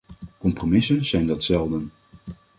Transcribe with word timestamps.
Compromissen 0.39 1.05
zijn 1.05 1.25
dat 1.25 1.43
zelden. 1.43 1.91